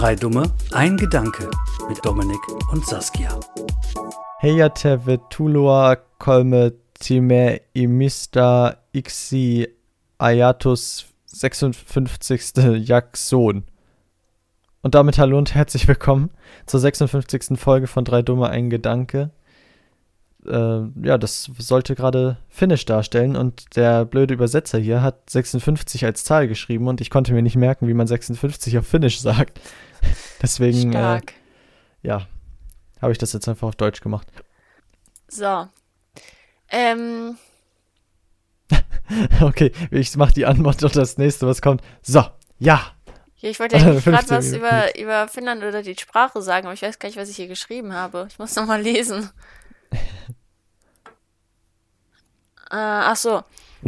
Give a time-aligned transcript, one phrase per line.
[0.00, 1.50] Drei Dumme, ein Gedanke
[1.86, 2.40] mit Dominik
[2.72, 3.38] und Saskia.
[4.38, 9.68] Heyateve Tuloa Kolme Time Imista Ixi
[10.16, 12.78] Ayatus 56.
[12.78, 13.64] Jackson.
[14.80, 16.30] Und damit hallo und herzlich willkommen
[16.64, 17.60] zur 56.
[17.60, 19.28] Folge von Drei Dumme, ein Gedanke.
[20.46, 26.24] Äh, ja, das sollte gerade Finnisch darstellen und der blöde Übersetzer hier hat 56 als
[26.24, 29.60] Zahl geschrieben und ich konnte mir nicht merken, wie man 56 auf Finnisch sagt.
[30.42, 31.20] Deswegen, äh,
[32.02, 32.26] ja,
[33.00, 34.26] habe ich das jetzt einfach auf Deutsch gemacht.
[35.28, 35.68] So.
[36.70, 37.36] Ähm.
[39.40, 41.82] okay, ich mache die Antwort und das nächste, was kommt.
[42.02, 42.24] So,
[42.58, 42.92] ja.
[43.38, 46.82] Ja, ich wollte eigentlich gerade was über, über Finnland oder die Sprache sagen, aber ich
[46.82, 48.26] weiß gar nicht, was ich hier geschrieben habe.
[48.30, 49.30] Ich muss nochmal lesen.
[49.92, 49.96] äh,
[52.70, 53.42] ach so.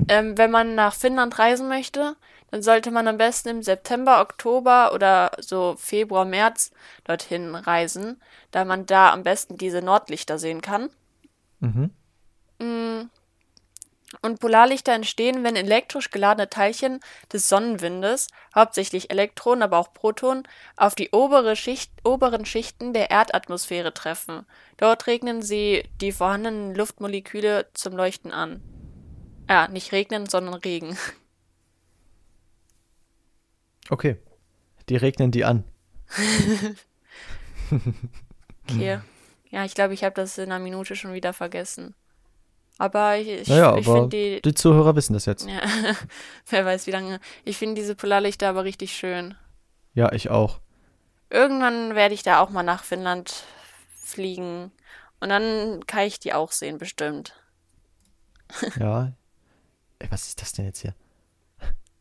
[0.09, 2.17] Ähm, wenn man nach Finnland reisen möchte,
[2.53, 6.71] dann sollte man am besten im September, Oktober oder so Februar, März
[7.05, 8.21] dorthin reisen,
[8.51, 10.91] da man da am besten diese Nordlichter sehen kann.
[11.61, 11.91] Mhm.
[12.59, 13.11] Mm.
[14.21, 17.01] Und Polarlichter entstehen, wenn elektrisch geladene Teilchen
[17.33, 20.43] des Sonnenwindes, hauptsächlich Elektronen, aber auch Protonen,
[20.77, 24.45] auf die obere Schicht, oberen Schichten der Erdatmosphäre treffen.
[24.77, 28.61] Dort regnen sie die vorhandenen Luftmoleküle zum Leuchten an.
[29.49, 30.99] Ja, nicht regnen, sondern Regen.
[33.89, 34.17] Okay.
[34.89, 35.65] Die regnen die an.
[38.71, 39.01] okay.
[39.51, 41.95] Ja, ich glaube, ich habe das in einer Minute schon wieder vergessen.
[42.79, 44.43] Aber ich, ich, naja, ich finde die.
[44.43, 45.47] Die Zuhörer wissen das jetzt.
[45.47, 45.61] Ja,
[46.49, 47.21] wer weiß wie lange.
[47.45, 49.35] Ich finde diese Polarlichter aber richtig schön.
[49.95, 50.59] Ja, ich auch.
[51.29, 53.45] Irgendwann werde ich da auch mal nach Finnland
[53.95, 54.73] fliegen.
[55.21, 57.35] Und dann kann ich die auch sehen, bestimmt.
[58.79, 59.13] ja.
[59.99, 60.95] Ey, was ist das denn jetzt hier?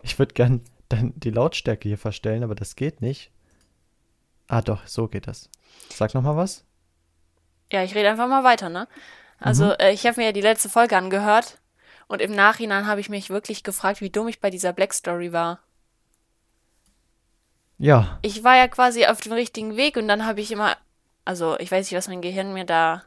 [0.02, 0.62] Ich würde gern
[0.92, 3.32] dann die Lautstärke hier verstellen, aber das geht nicht.
[4.48, 5.50] Ah, doch, so geht das.
[5.90, 6.66] Sag noch mal was.
[7.72, 8.88] Ja, ich rede einfach mal weiter, ne?
[9.40, 9.76] Also, mhm.
[9.80, 11.60] äh, ich habe mir ja die letzte Folge angehört
[12.08, 15.32] und im Nachhinein habe ich mich wirklich gefragt, wie dumm ich bei dieser Black Story
[15.32, 15.60] war.
[17.78, 18.20] Ja.
[18.22, 20.78] Ich war ja quasi auf dem richtigen Weg und dann habe ich immer,
[21.26, 23.04] also ich weiß nicht, was mein Gehirn mir da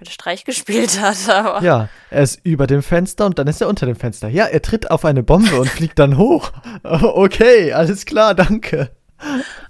[0.00, 1.62] den Streich gespielt hat, aber.
[1.62, 4.28] Ja, er ist über dem Fenster und dann ist er unter dem Fenster.
[4.28, 6.52] Ja, er tritt auf eine Bombe und fliegt dann hoch.
[6.82, 8.90] Okay, alles klar, danke.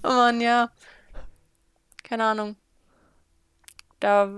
[0.02, 0.70] Oh Mann, ja.
[2.02, 2.56] Keine Ahnung.
[4.00, 4.30] Da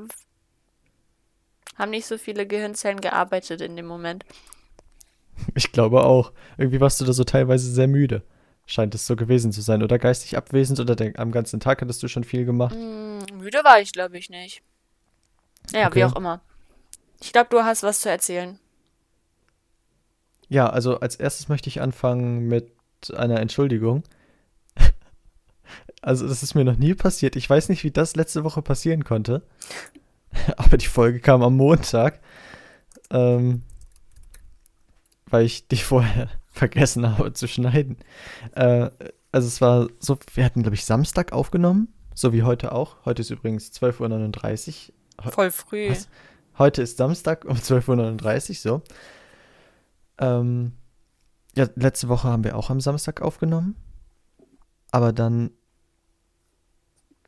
[1.76, 4.24] haben nicht so viele Gehirnzellen gearbeitet in dem Moment.
[5.54, 6.32] Ich glaube auch.
[6.56, 8.22] Irgendwie warst du da so teilweise sehr müde.
[8.66, 9.82] Scheint es so gewesen zu sein.
[9.82, 12.74] Oder geistig abwesend oder der, am ganzen Tag hattest du schon viel gemacht?
[12.74, 14.62] Mm, müde war ich, glaube ich, nicht.
[15.72, 15.96] Ja, okay.
[15.96, 16.40] wie auch immer.
[17.20, 18.58] Ich glaube, du hast was zu erzählen.
[20.48, 22.72] Ja, also als erstes möchte ich anfangen mit
[23.14, 24.02] einer Entschuldigung.
[26.00, 27.34] Also, das ist mir noch nie passiert.
[27.34, 29.42] Ich weiß nicht, wie das letzte Woche passieren konnte.
[30.56, 32.20] Aber die Folge kam am Montag.
[33.10, 33.62] Ähm,
[35.26, 37.98] weil ich die vorher vergessen habe zu schneiden.
[38.54, 38.90] Äh,
[39.32, 43.04] also es war so, wir hatten, glaube ich, Samstag aufgenommen, so wie heute auch.
[43.04, 44.94] Heute ist übrigens 12.39 Uhr.
[45.20, 45.90] Voll früh.
[45.90, 46.08] Was?
[46.58, 48.82] Heute ist Samstag um 12.39 Uhr, so.
[50.18, 50.72] Ähm,
[51.56, 53.76] ja, letzte Woche haben wir auch am Samstag aufgenommen.
[54.90, 55.50] Aber dann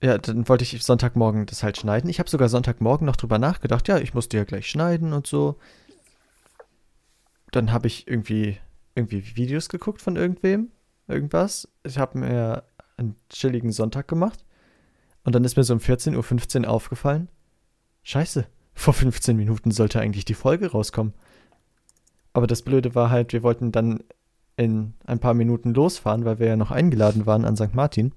[0.03, 2.09] ja, dann wollte ich Sonntagmorgen das halt schneiden.
[2.09, 5.57] Ich habe sogar Sonntagmorgen noch drüber nachgedacht, ja, ich musste ja gleich schneiden und so.
[7.51, 8.59] Dann habe ich irgendwie,
[8.95, 10.71] irgendwie Videos geguckt von irgendwem,
[11.07, 11.69] irgendwas.
[11.83, 12.65] Ich habe mir
[12.97, 14.45] einen chilligen Sonntag gemacht.
[15.25, 17.29] Und dann ist mir so um 14.15 Uhr aufgefallen,
[18.03, 21.15] scheiße, vor 15 Minuten sollte eigentlich die Folge rauskommen.
[22.33, 24.03] Aber das Blöde war halt, wir wollten dann
[24.57, 27.75] in ein paar Minuten losfahren, weil wir ja noch eingeladen waren an St.
[27.75, 28.13] Martin.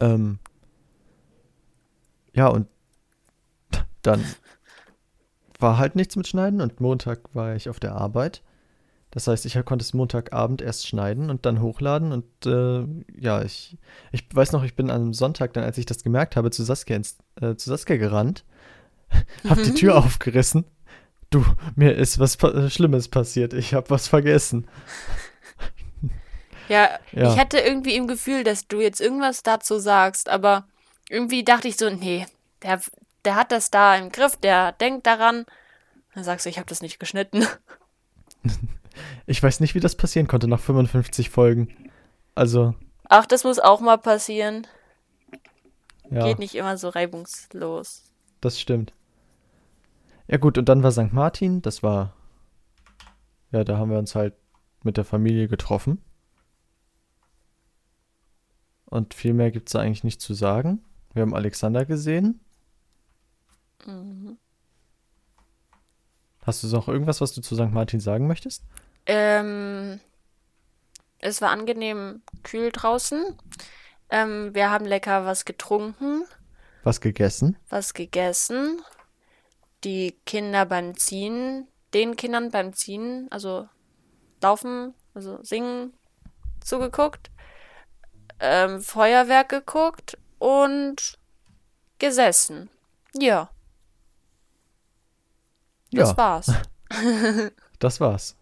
[0.00, 0.38] Ähm,
[2.34, 2.66] ja, und
[4.02, 4.24] dann
[5.58, 8.42] war halt nichts mit Schneiden und Montag war ich auf der Arbeit.
[9.12, 12.86] Das heißt, ich konnte es Montagabend erst schneiden und dann hochladen und äh,
[13.20, 13.76] ja, ich,
[14.10, 16.96] ich weiß noch, ich bin am Sonntag dann, als ich das gemerkt habe, zu Saskia,
[16.96, 18.44] ins, äh, zu Saskia gerannt,
[19.48, 20.64] hab die Tür aufgerissen.
[21.28, 21.44] Du,
[21.76, 24.66] mir ist was pa Schlimmes passiert, ich hab was vergessen.
[26.68, 30.66] Ja, ja, ich hatte irgendwie im Gefühl, dass du jetzt irgendwas dazu sagst, aber
[31.10, 32.26] irgendwie dachte ich so, nee,
[32.62, 32.80] der,
[33.26, 35.44] der hat das da im Griff, der denkt daran.
[36.14, 37.46] Dann sagst du, ich habe das nicht geschnitten.
[39.26, 41.68] Ich weiß nicht, wie das passieren konnte nach 55 Folgen.
[42.34, 42.74] Also.
[43.08, 44.66] Ach, das muss auch mal passieren.
[46.10, 46.26] Ja.
[46.26, 48.04] Geht nicht immer so reibungslos.
[48.40, 48.92] Das stimmt.
[50.28, 51.12] Ja, gut, und dann war St.
[51.12, 51.62] Martin.
[51.62, 52.14] Das war.
[53.50, 54.34] Ja, da haben wir uns halt
[54.82, 56.02] mit der Familie getroffen.
[58.86, 60.84] Und viel mehr gibt es da eigentlich nicht zu sagen.
[61.14, 62.40] Wir haben Alexander gesehen.
[63.86, 64.36] Mhm.
[66.42, 67.70] Hast du noch irgendwas, was du zu St.
[67.70, 68.64] Martin sagen möchtest?
[69.06, 70.00] Ähm,
[71.18, 73.36] es war angenehm kühl draußen.
[74.10, 76.24] Ähm, wir haben lecker was getrunken,
[76.82, 77.56] Was gegessen?
[77.68, 78.82] was gegessen.
[79.84, 83.68] Die Kinder beim Ziehen, den Kindern beim Ziehen, also
[84.40, 85.92] laufen, also singen,
[86.62, 87.30] zugeguckt.
[88.38, 91.18] Ähm, Feuerwerk geguckt und
[91.98, 92.70] gesessen.
[93.14, 93.50] Ja,
[95.92, 96.52] das ja, war's.
[97.78, 98.36] das war's.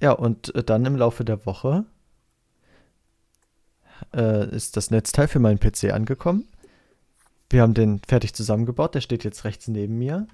[0.00, 1.84] Ja, und äh, dann im Laufe der Woche
[4.14, 6.44] äh, ist das Netzteil für meinen PC angekommen.
[7.50, 8.94] Wir haben den fertig zusammengebaut.
[8.94, 10.26] Der steht jetzt rechts neben mir.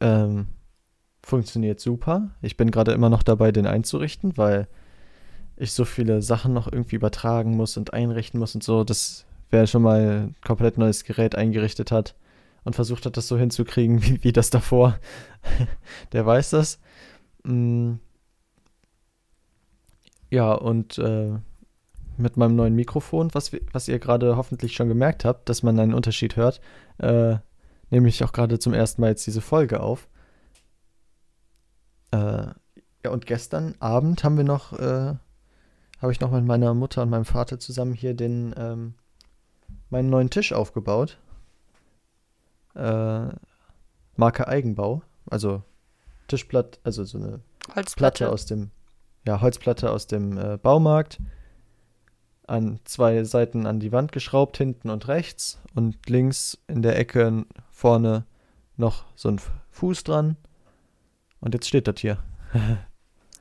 [0.00, 0.46] Ähm,
[1.22, 2.30] funktioniert super.
[2.40, 4.68] Ich bin gerade immer noch dabei, den einzurichten, weil
[5.56, 9.66] ich so viele Sachen noch irgendwie übertragen muss und einrichten muss und so, dass wer
[9.66, 12.14] schon mal ein komplett neues Gerät eingerichtet hat
[12.64, 14.98] und versucht hat, das so hinzukriegen wie, wie das davor,
[16.12, 16.78] der weiß das.
[17.44, 17.94] Mm.
[20.30, 21.38] Ja, und äh,
[22.16, 25.94] mit meinem neuen Mikrofon, was, was ihr gerade hoffentlich schon gemerkt habt, dass man einen
[25.94, 26.60] Unterschied hört,
[26.98, 27.36] äh,
[27.90, 30.08] nehme ich auch gerade zum ersten Mal jetzt diese Folge auf.
[32.12, 32.46] Äh,
[33.04, 35.14] ja, und gestern Abend haben wir noch, äh,
[36.00, 38.94] habe ich noch mit meiner Mutter und meinem Vater zusammen hier den, ähm,
[39.88, 41.18] meinen neuen Tisch aufgebaut.
[42.74, 43.28] Äh,
[44.16, 45.62] Marke Eigenbau, also
[46.28, 47.40] Tischplatte, also so eine
[47.74, 48.18] Holzplatte.
[48.18, 48.70] Platte aus dem,
[49.26, 51.18] ja, Holzplatte aus dem äh, Baumarkt.
[52.46, 55.60] An zwei Seiten an die Wand geschraubt, hinten und rechts.
[55.74, 58.24] Und links in der Ecke vorne
[58.76, 59.40] noch so ein
[59.70, 60.36] Fuß dran.
[61.40, 62.18] Und jetzt steht das hier.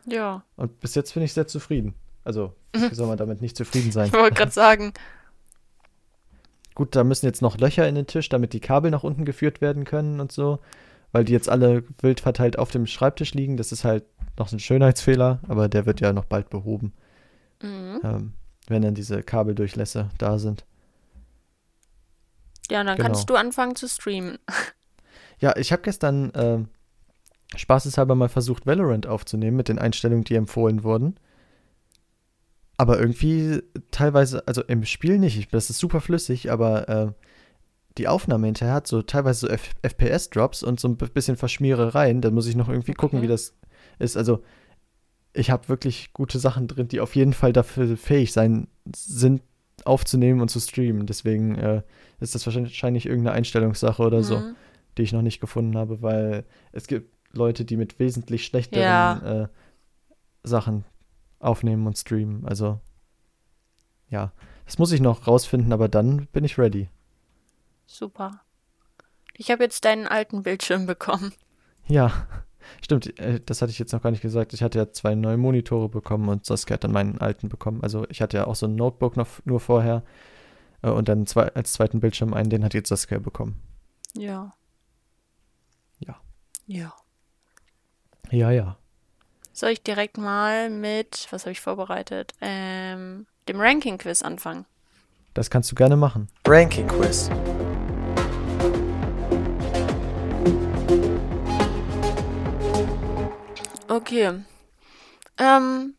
[0.05, 1.93] Ja, Und bis jetzt bin ich sehr zufrieden.
[2.23, 4.07] Also, wie soll man damit nicht zufrieden sein?
[4.07, 4.93] ich wollte gerade sagen,
[6.79, 9.59] Gut, da müssen jetzt noch Löcher in den Tisch, damit die Kabel nach unten geführt
[9.59, 10.59] werden können und so.
[11.11, 13.57] Weil die jetzt alle wild verteilt auf dem Schreibtisch liegen.
[13.57, 14.05] Das ist halt
[14.39, 16.93] noch ein Schönheitsfehler, aber der wird ja noch bald behoben.
[17.61, 17.99] mhm.
[18.03, 18.33] ähm,
[18.67, 20.63] wenn dann diese Kabeldurchlässe da sind.
[22.69, 23.07] ja, dann Genau.
[23.07, 24.37] kannst du anfangen zu streamen.
[25.41, 26.67] Ja, ich habe gestern ähm,
[27.55, 31.15] spaßeshalber mal versucht, Valorant aufzunehmen mit den Einstellungen, die empfohlen wurden.
[32.75, 37.11] Aber irgendwie teilweise, also im Spiel nicht, ich, das ist super flüssig, aber äh,
[37.97, 42.19] die Aufnahme hinterher hat so teilweise so FPS-Drops und so ein bisschen Verschmierereien.
[42.19, 43.23] Da muss ich noch irgendwie gucken, Okay.
[43.27, 43.53] wie das
[43.99, 44.17] ist.
[44.17, 44.43] Also
[45.33, 49.41] ich habe wirklich gute Sachen drin, die auf jeden Fall dafür fähig sein sind,
[49.85, 51.05] aufzunehmen und zu streamen.
[51.05, 51.83] Deswegen äh,
[52.19, 54.55] ist das wahrscheinlich irgendeine Einstellungssache oder so Mhm.
[54.97, 56.43] die ich noch nicht gefunden habe, weil
[56.73, 59.43] es gibt Leute, die mit wesentlich schlechteren Ja.
[59.43, 59.47] äh,
[60.43, 60.83] Sachen
[61.39, 62.45] aufnehmen und streamen.
[62.45, 62.79] Also
[64.09, 64.31] ja,
[64.65, 66.89] das muss ich noch rausfinden, aber dann bin ich ready.
[67.85, 68.41] Super.
[69.35, 71.31] Ich habe jetzt deinen alten Bildschirm bekommen.
[71.87, 72.27] Ja,
[72.81, 74.53] stimmt, äh, das hatte ich jetzt noch gar nicht gesagt.
[74.53, 77.81] Ich hatte ja zwei neue Monitore bekommen und Saskia hat dann meinen alten bekommen.
[77.83, 80.03] Also ich hatte ja auch so ein Notebook noch nur vorher
[80.81, 83.61] äh, und dann zwei, als zweiten Bildschirm einen, den hat jetzt Saskia bekommen.
[84.15, 84.53] Ja.
[85.99, 86.15] Ja.
[86.67, 86.93] Ja.
[88.31, 88.77] Ja, ja.
[89.53, 92.33] Soll ich direkt mal mit, was habe ich vorbereitet?
[92.39, 94.65] Ähm, dem Ranking-Quiz anfangen.
[95.33, 96.27] Das kannst du gerne machen.
[96.47, 96.87] Ranking
[103.99, 104.43] Okay.
[105.37, 105.95] Ähm,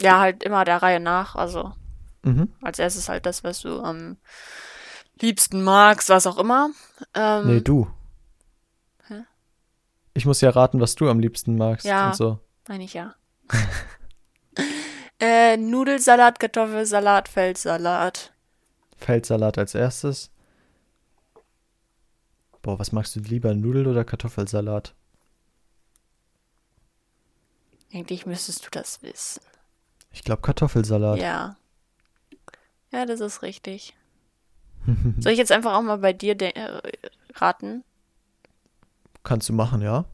[0.00, 1.36] ja, halt immer der Reihe nach.
[1.36, 1.72] Also
[2.22, 2.52] Mhm.
[2.62, 4.16] als erstes halt das, was du am
[5.20, 6.70] liebsten magst, was auch immer.
[7.14, 7.88] Ähm, Nee, du.
[9.06, 9.22] Hä?
[10.14, 12.08] Ich muss ja raten, was du am liebsten magst Ja.
[12.08, 12.38] und so.
[12.68, 13.14] Meine ich ja.
[15.20, 18.32] äh, Nudelsalat, Kartoffelsalat, Feldsalat.
[18.96, 20.30] Feldsalat als erstes.
[22.62, 24.94] Boah, was magst du lieber, Nudel- oder Kartoffelsalat?
[27.92, 29.42] Eigentlich müsstest du das wissen.
[30.10, 31.18] Ich glaube Kartoffelsalat.
[31.18, 31.56] Ja.
[32.90, 33.94] Ja, das ist richtig.
[35.18, 36.80] Soll ich jetzt einfach auch mal bei dir äh,
[37.34, 37.84] raten?
[39.22, 40.04] Kannst du machen, ja?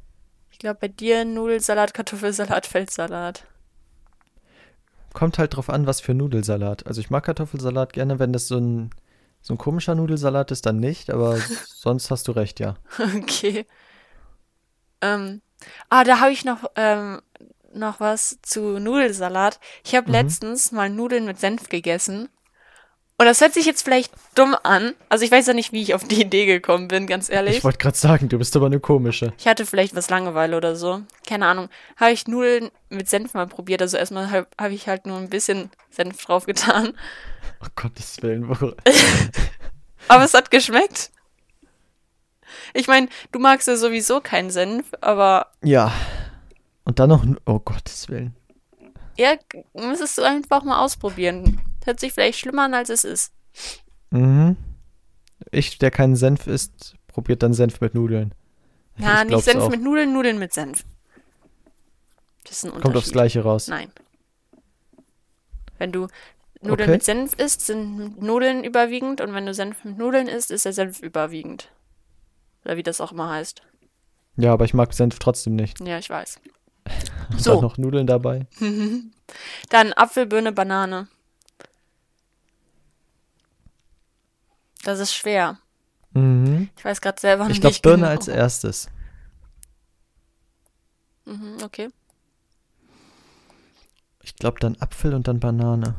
[0.50, 3.44] Ich glaube bei dir Nudelsalat, Kartoffelsalat, Feldsalat.
[5.12, 6.86] Kommt halt drauf an, was für Nudelsalat.
[6.86, 8.90] Also ich mag Kartoffelsalat gerne, wenn das so ein,
[9.40, 12.74] so ein komischer Nudelsalat ist, dann nicht, aber sonst hast du recht, ja.
[13.16, 13.66] Okay.
[15.00, 15.42] Ähm,
[15.88, 17.22] ah, da habe ich noch, ähm,
[17.74, 19.60] noch was zu Nudelsalat.
[19.84, 20.12] Ich habe Mhm.
[20.14, 22.28] letztens mal Nudeln mit Senf gegessen
[23.20, 24.94] Und das hört sich jetzt vielleicht dumm an.
[25.08, 27.56] Also ich weiß ja nicht, wie ich auf die Idee gekommen bin, ganz ehrlich.
[27.56, 29.32] Ich wollte gerade sagen, du bist aber eine komische.
[29.38, 31.00] Ich hatte vielleicht was Langeweile oder so.
[31.26, 31.68] Keine Ahnung.
[31.96, 33.82] Habe ich Nudeln mit Senf mal probiert.
[33.82, 36.92] Also erstmal habe hab ich halt nur ein bisschen Senf drauf getan.
[37.60, 38.48] Oh Gottes Willen.
[38.48, 38.72] Wo...
[40.08, 41.10] aber es hat geschmeckt.
[42.72, 45.48] Ich meine, du magst ja sowieso keinen Senf, aber.
[45.64, 45.92] Ja.
[46.88, 47.22] Und dann noch.
[47.44, 48.34] Oh Gottes Willen.
[49.18, 49.34] Ja,
[49.74, 51.60] müsstest du einfach mal ausprobieren.
[51.84, 53.34] Hört sich vielleicht schlimmer an, als es ist.
[54.08, 54.56] Mhm.
[55.50, 58.34] Ich, der keinen Senf isst, probiert dann Senf mit Nudeln.
[58.96, 59.68] Ja, nicht Senf auch.
[59.68, 60.86] mit Nudeln, Nudeln mit Senf.
[62.44, 63.68] Das ist ein Kommt aufs Gleiche raus.
[63.68, 63.92] Nein.
[65.76, 66.06] Wenn du
[66.62, 66.90] Nudeln okay.
[66.92, 70.72] mit Senf isst, sind Nudeln überwiegend und wenn du Senf mit Nudeln isst, ist der
[70.72, 71.70] Senf überwiegend.
[72.64, 73.60] Oder wie das auch immer heißt.
[74.36, 75.80] Ja, aber ich mag Senf trotzdem nicht.
[75.80, 76.40] Ja, ich weiß.
[77.36, 77.54] So.
[77.54, 78.46] Dann noch Nudeln dabei.
[79.70, 81.08] dann Apfel, Birne, Banane.
[84.84, 85.58] Das ist schwer.
[86.12, 86.70] Mhm.
[86.76, 87.56] Ich weiß gerade selber ich nicht.
[87.58, 88.18] Ich glaube Birne genau.
[88.18, 88.88] als erstes.
[91.24, 91.90] Mhm, okay.
[94.22, 95.94] Ich glaube dann Apfel und dann Banane.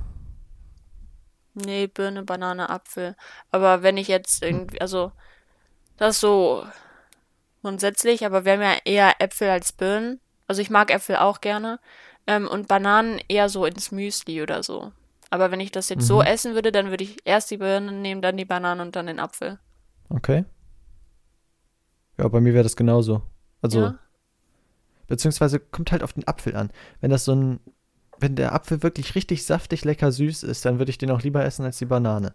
[1.53, 3.15] Nee, Birne, Banane, Apfel.
[3.51, 5.11] Aber wenn ich jetzt irgendwie, also,
[5.97, 6.65] das ist so
[7.61, 10.19] grundsätzlich, aber wir haben ja eher Äpfel als Birnen.
[10.49, 11.79] Also ich mag Äpfel auch gerne.
[12.25, 14.91] Ähm, und Bananen eher so ins Müsli oder so.
[15.29, 16.07] Aber wenn ich das jetzt mhm.
[16.07, 19.05] so essen würde, dann würde ich erst die Birnen nehmen, dann die Bananen und dann
[19.05, 19.59] den Apfel.
[20.09, 20.45] Okay.
[22.17, 23.21] Ja, bei mir wäre das genauso.
[23.61, 23.99] Also, ja.
[25.05, 26.71] beziehungsweise kommt halt auf den Apfel an.
[26.99, 27.59] Wenn das so ein,
[28.17, 31.45] wenn der Apfel wirklich richtig saftig, lecker süß ist, dann würde ich den auch lieber
[31.45, 32.33] essen als die Banane.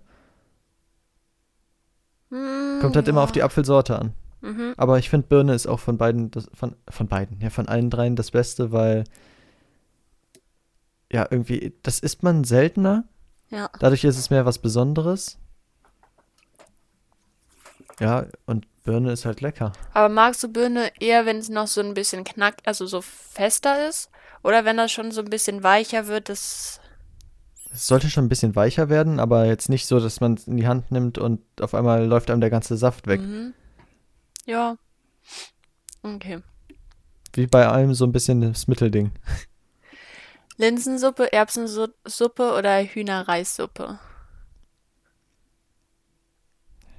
[2.30, 3.11] Mm, kommt halt ja.
[3.11, 4.14] immer auf die Apfelsorte an.
[4.44, 4.74] Mhm.
[4.76, 7.90] Aber ich finde Birne ist auch von beiden, das, von, von beiden, ja, von allen
[7.90, 9.04] dreien das Beste, weil
[11.10, 13.04] ja, irgendwie, das isst man seltener.
[13.50, 13.70] Ja.
[13.78, 15.38] Dadurch ist es mehr was Besonderes.
[18.00, 19.72] Ja, und Birne ist halt lecker.
[19.92, 23.88] Aber magst du Birne eher, wenn es noch so ein bisschen knack, also so fester
[23.88, 24.10] ist?
[24.42, 26.80] Oder wenn das schon so ein bisschen weicher wird, das.
[27.72, 30.56] Es sollte schon ein bisschen weicher werden, aber jetzt nicht so, dass man es in
[30.56, 33.20] die Hand nimmt und auf einmal läuft einem der ganze Saft weg.
[33.20, 33.54] Mhm.
[34.46, 34.76] Ja.
[36.02, 36.42] Okay.
[37.32, 39.12] Wie bei allem so ein bisschen das Mittelding.
[40.56, 43.98] Linsensuppe, Erbsensuppe oder Hühnerreissuppe?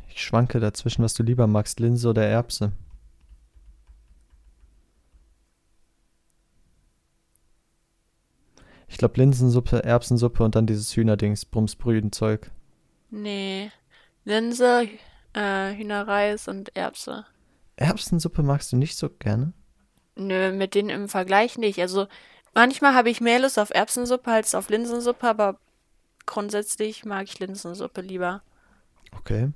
[0.10, 2.72] Ich schwanke dazwischen, was du lieber magst, Linse oder Erbse.
[8.88, 12.50] Ich glaube Linsensuppe, Erbsensuppe und dann dieses Hühnerdings, Brumsbrüden-Zeug.
[13.10, 13.72] Nee.
[14.24, 14.88] Linse,
[15.34, 17.26] äh, Hühnerreis und Erbse.
[17.78, 19.54] Erbsensuppe magst du nicht so gerne?
[20.16, 21.80] Nö, mit denen im Vergleich nicht.
[21.80, 22.08] Also
[22.54, 25.60] manchmal habe ich mehr Lust auf Erbsensuppe als auf Linsensuppe, aber
[26.26, 28.42] grundsätzlich mag ich Linsensuppe lieber.
[29.18, 29.52] Okay.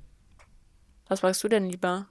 [1.08, 2.06] Was magst du denn lieber?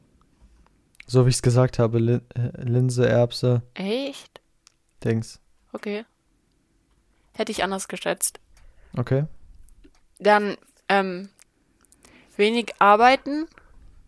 [1.05, 3.63] So wie ich es gesagt habe, Lin äh, Linse, Erbse.
[3.73, 4.41] Echt?
[5.03, 5.39] Dings.
[5.73, 6.05] Okay.
[7.33, 8.39] Hätte ich anders geschätzt.
[8.97, 9.25] Okay.
[10.19, 11.29] Dann, ähm,
[12.35, 13.47] wenig arbeiten,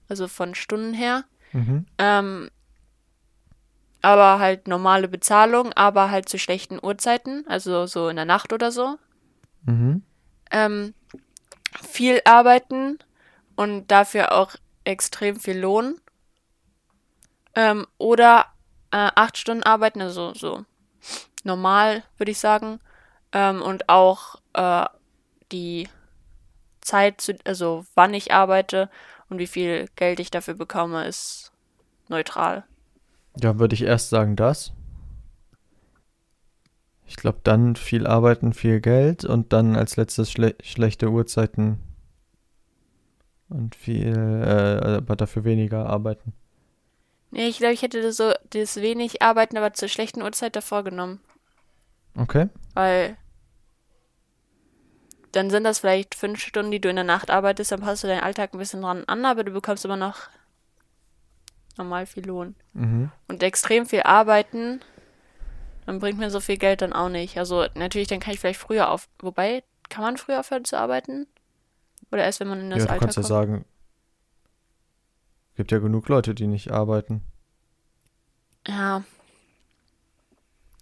[0.09, 1.23] also von Stunden her.
[1.53, 1.85] Mhm.
[1.97, 2.49] Ähm,
[4.01, 8.71] aber halt normale Bezahlung, aber halt zu schlechten Uhrzeiten, also so in der Nacht oder
[8.71, 8.97] so.
[9.63, 10.03] Mhm.
[10.49, 10.93] Ähm,
[11.87, 12.99] viel arbeiten
[13.55, 15.99] und dafür auch extrem viel Lohn.
[17.53, 18.45] Ähm, oder
[18.91, 20.65] äh, acht Stunden arbeiten, also so
[21.43, 22.79] normal, würde ich sagen.
[23.33, 24.85] Ähm, und auch äh,
[25.51, 25.87] die
[26.81, 28.89] Zeit, zu, also wann ich arbeite
[29.31, 31.53] und wie viel Geld ich dafür bekomme, ist
[32.09, 32.65] neutral.
[33.39, 34.73] Ja, würde ich erst sagen das.
[37.07, 41.79] Ich glaube, dann viel arbeiten, viel Geld und dann als letztes schle schlechte Uhrzeiten
[43.47, 46.33] und viel, äh, aber dafür weniger arbeiten.
[47.31, 50.83] Nee, ich glaube, ich hätte das so das wenig arbeiten, aber zur schlechten Uhrzeit davor
[50.83, 51.21] genommen.
[52.17, 52.49] Okay.
[52.73, 53.15] Weil
[55.31, 58.07] dann sind das vielleicht fünf Stunden, die du in der Nacht arbeitest, dann passt du
[58.07, 60.29] deinen Alltag ein bisschen dran an, aber du bekommst immer noch
[61.77, 62.55] normal viel Lohn.
[62.73, 63.11] Mhm.
[63.27, 64.81] Und extrem viel arbeiten,
[65.85, 67.37] dann bringt mir so viel Geld dann auch nicht.
[67.37, 69.07] Also natürlich, dann kann ich vielleicht früher auf.
[69.19, 71.27] Wobei, kann man früher aufhören zu arbeiten?
[72.11, 73.29] Oder erst wenn man in das ja, du Alter kannst kommt?
[73.29, 73.65] ja sagen,
[75.55, 77.21] gibt ja genug Leute, die nicht arbeiten.
[78.67, 79.03] Ja.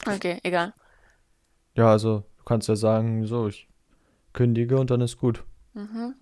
[0.06, 0.74] Okay, egal.
[1.76, 3.69] Ja, also du kannst ja sagen, so, ich
[4.40, 5.44] kündige und dann ist gut.
[5.74, 6.16] Mhm.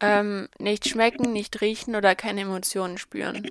[0.00, 3.50] Ähm, nicht schmecken, nicht riechen oder keine Emotionen spüren.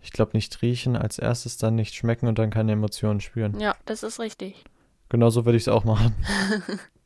[0.00, 3.58] Ich glaube nicht riechen, als erstes dann nicht schmecken und dann keine Emotionen spüren.
[3.58, 4.62] Ja, das ist richtig.
[5.08, 6.14] genauso würde ich es auch machen.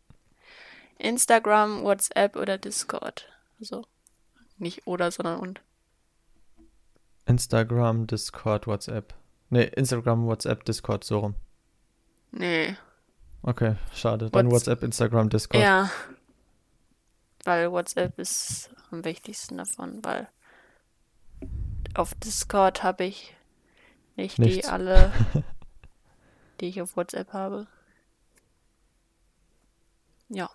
[0.99, 3.31] Instagram, WhatsApp oder Discord.
[3.61, 3.87] Also
[4.59, 5.63] nicht oder, sondern und.
[7.25, 9.15] Instagram, Discord, WhatsApp.
[9.49, 11.35] Nee, Instagram, WhatsApp, Discord, so rum.
[12.33, 12.77] Nee.
[13.43, 14.31] Okay, schade.
[14.31, 15.63] Dann What's- WhatsApp, Instagram, Discord.
[15.63, 15.91] Ja.
[17.45, 20.29] Weil WhatsApp ist am wichtigsten davon, weil
[21.95, 23.35] auf Discord habe ich
[24.17, 24.67] nicht Nichts.
[24.67, 25.13] die alle,
[26.61, 27.67] die ich auf WhatsApp habe.
[30.29, 30.51] Ja.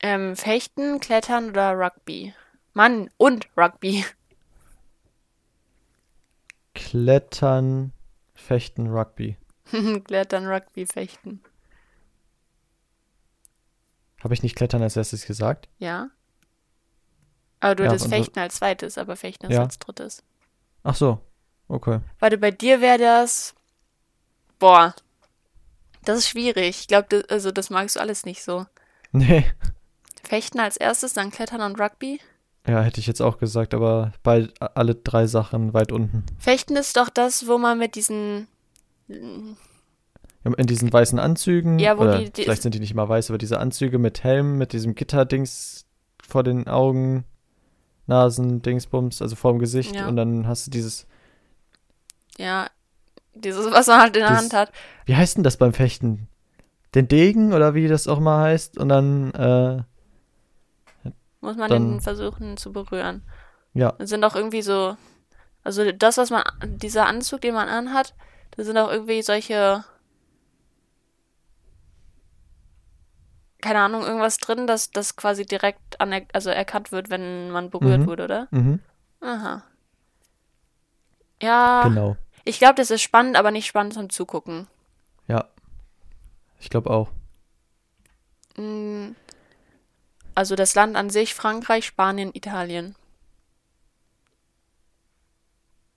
[0.00, 2.34] Ähm, Fechten, Klettern oder Rugby?
[2.74, 4.04] Mann, und Rugby.
[6.74, 7.92] Klettern,
[8.34, 9.36] Fechten, Rugby.
[10.04, 11.42] Klettern, Rugby, Fechten.
[14.22, 15.68] Habe ich nicht Klettern als erstes gesagt?
[15.78, 16.08] Ja.
[17.60, 19.62] Aber du Ja, hattest Fechten als zweites, aber Fechten ist Ja.
[19.62, 20.22] als drittes.
[20.82, 21.20] Ach so.
[21.68, 22.00] Okay.
[22.18, 23.54] Warte, bei dir wäre das.
[24.58, 24.94] Boah.
[26.04, 26.80] Das ist schwierig.
[26.80, 28.66] Ich glaube, das, also das magst du alles nicht so.
[29.12, 29.46] Nee.
[30.24, 32.20] Fechten als erstes, dann Klettern und Rugby.
[32.66, 36.24] Ja, hätte ich jetzt auch gesagt, aber bei alle drei Sachen weit unten.
[36.38, 38.48] Fechten ist doch das, wo man mit diesen.
[39.08, 41.78] In diesen weißen Anzügen.
[41.78, 44.22] Ja, wo oder die- die- vielleicht sind die nicht mal weiß, aber diese Anzüge mit
[44.24, 45.86] Helm, mit diesem Gitterdings
[46.22, 47.24] vor den Augen,
[48.06, 49.96] Nasen, Dingsbums, also vorm Gesicht.
[49.96, 50.06] Ja.
[50.08, 51.06] Und dann hast du dieses.
[52.38, 52.68] Ja,
[53.34, 54.72] dieses, was man halt in der Dieses- Hand hat.
[55.06, 56.28] Wie heißt denn das beim Fechten?
[56.94, 58.78] Den Degen oder wie das auch mal heißt?
[58.78, 59.82] Und dann, äh,
[61.42, 63.22] Muss man Dann- den versuchen zu berühren.
[63.74, 63.92] ja.
[63.98, 64.96] Das sind auch irgendwie so.
[65.62, 66.42] Also das, was man.
[66.64, 68.14] Dieser Anzug, den man anhat,
[68.56, 69.84] da sind auch irgendwie solche.
[73.60, 78.02] Keine Ahnung, irgendwas drin, dass das quasi direkt aner also erkannt wird, wenn man berührt
[78.02, 78.06] Mhm.
[78.06, 78.48] wurde, oder?
[78.50, 78.80] Mhm,
[79.20, 79.64] Aha.
[81.42, 82.16] Ja, genau.
[82.44, 84.68] ich glaube, das ist spannend, aber nicht spannend zum Zugucken.
[85.26, 85.48] Ja.
[86.60, 87.10] Ich glaube auch.
[88.56, 89.10] Mm,
[90.34, 92.94] Also das Land an sich, Frankreich, Spanien, Italien.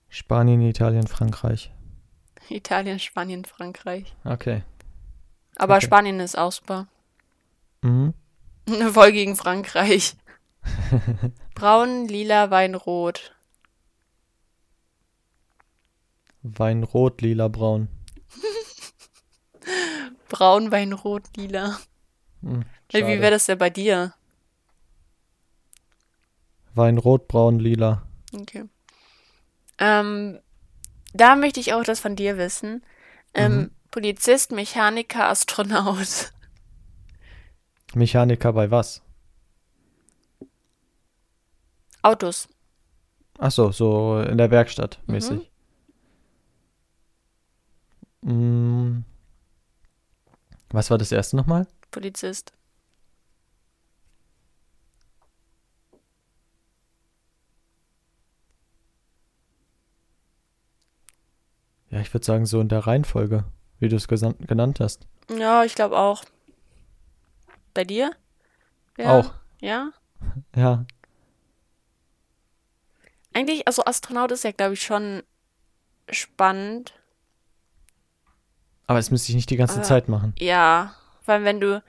[0.08, 1.70] Spanien, Italien, Frankreich.
[2.54, 4.14] Italien, Spanien, Frankreich.
[4.24, 4.62] Okay.
[5.56, 5.86] Aber Okay.
[5.86, 6.88] Spanien ist super.
[7.82, 8.14] Mhm.
[8.92, 10.16] Voll gegen Frankreich.
[11.54, 13.34] Braun, lila, Wein, rot.
[16.42, 17.88] Wein rot, lila, braun.
[20.28, 21.78] Braun, Wein, rot, lila.
[22.42, 24.14] Hm, Wie wäre das denn bei dir?
[26.74, 28.06] Wein rot, braun, lila.
[28.34, 28.64] Okay.
[29.78, 30.40] Ähm,
[31.12, 32.82] da möchte ich auch das von dir wissen.
[33.34, 33.70] Ähm, Mhm.
[33.90, 36.32] Polizist, Mechaniker, Astronaut.
[37.94, 39.02] Mechaniker bei was?
[42.02, 42.48] Autos.
[43.38, 45.12] Ach so, so in der Werkstatt Mhm.
[45.14, 45.50] mäßig.
[48.22, 48.98] Mm.
[50.70, 51.66] Was war das erste nochmal?
[51.90, 52.52] Polizist.
[61.90, 63.44] Ja, ich würde sagen, so in der Reihenfolge,
[63.78, 65.06] wie du es genannt hast.
[65.36, 66.24] Ja, ich glaube auch.
[67.74, 68.12] Bei dir?
[68.98, 69.32] Auch.
[69.60, 69.90] Ja?
[70.54, 70.84] Ja.
[73.32, 75.22] Eigentlich, also Astronaut ist ja, glaube ich, schon
[76.10, 76.92] spannend.
[78.86, 79.82] Aber das müsste ich nicht die ganze Ah.
[79.82, 80.34] Zeit machen.
[80.38, 81.82] Ja, weil wenn du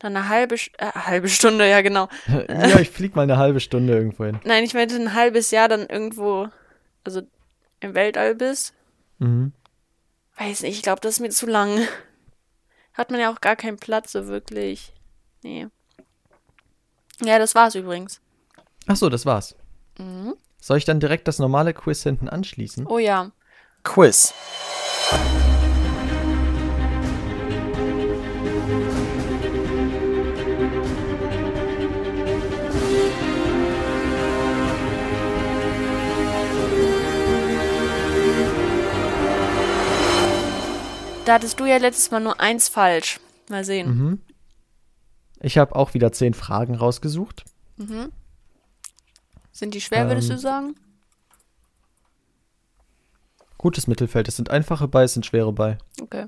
[0.00, 2.08] dann eine halbe, äh, halbe Stunde, ja genau.
[2.26, 4.40] ja, ich flieg mal eine halbe Stunde irgendwo hin.
[4.44, 6.48] Nein, ich meinte ein halbes Jahr dann irgendwo,
[7.04, 7.22] also
[7.80, 8.74] im Weltall bist.
[9.22, 9.52] Mhm.
[10.36, 11.86] Weiß nicht, ich glaube, das ist mir zu lang.
[12.94, 14.92] Hat man ja auch gar keinen Platz so wirklich.
[15.42, 15.68] Nee.
[17.22, 18.20] Ja, das war's übrigens.
[18.86, 19.54] Ach so, das war's.
[19.98, 20.34] Mhm.
[20.60, 22.86] Soll ich dann direkt das normale Quiz hinten anschließen?
[22.86, 23.30] Oh ja.
[23.84, 24.34] Quiz.
[41.32, 43.18] Da hattest du ja letztes Mal nur eins falsch.
[43.48, 43.88] Mal sehen.
[43.88, 44.20] Mhm.
[45.40, 47.46] Ich habe auch wieder zehn Fragen rausgesucht.
[47.78, 48.12] Mhm.
[49.50, 50.76] Sind die schwer, würdest Ähm, du sagen?
[53.56, 54.28] Gutes Mittelfeld.
[54.28, 55.78] Es sind einfache bei, es sind schwere bei.
[56.02, 56.26] Okay.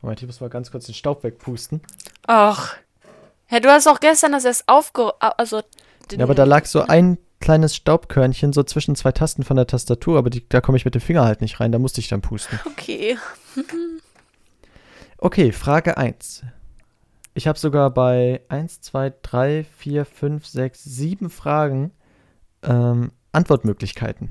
[0.00, 1.82] Moment, ich muss mal ganz kurz den Staub wegpusten.
[2.26, 2.76] Ach.
[3.50, 5.12] Ja, du hast auch gestern das erst aufge...
[5.20, 5.62] Also...
[6.10, 10.18] Ja, aber da lag so ein kleines Staubkörnchen so zwischen zwei Tasten von der Tastatur,
[10.18, 12.20] aber die, da komme ich mit dem Finger halt nicht rein, da musste ich dann
[12.20, 12.58] pusten.
[12.66, 13.16] Okay.
[15.22, 16.44] Okay, Frage 1.
[17.34, 21.92] Ich habe sogar bei 1, 2, 3, 4, 5, 6, 7 Fragen
[22.62, 24.30] ähm, Antwortmöglichkeiten.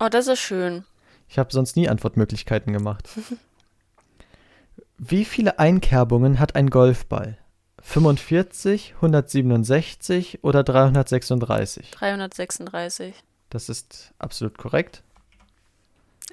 [0.00, 0.84] Oh, das ist schön.
[1.28, 3.08] Ich habe sonst nie Antwortmöglichkeiten gemacht.
[4.98, 7.38] Wie viele Einkerbungen hat ein Golfball?
[7.84, 11.90] 45, 167 oder 336?
[11.92, 13.14] 336.
[13.50, 15.04] Das ist absolut korrekt.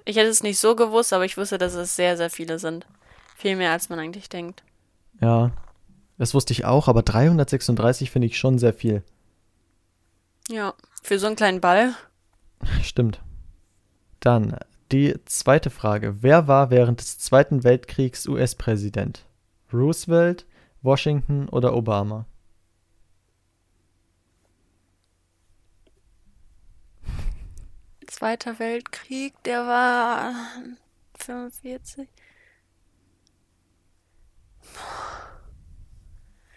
[0.06, 2.88] Ich hätte es nicht so gewusst, aber ich wusste, dass es sehr, sehr viele sind.
[3.36, 4.64] Viel mehr, als man eigentlich denkt.
[5.20, 5.52] Ja,
[6.18, 9.04] das wusste ich auch, aber 336 finde ich schon sehr viel.
[10.50, 11.94] Ja, für so einen kleinen Ball.
[12.82, 13.22] Stimmt.
[14.20, 14.58] Dann
[14.92, 16.18] die zweite Frage.
[16.22, 19.26] Wer war während des Zweiten Weltkriegs US-Präsident?
[19.72, 20.46] Roosevelt,
[20.82, 22.26] Washington oder Obama?
[28.08, 30.34] Zweiter Weltkrieg, der war
[31.18, 32.08] 45.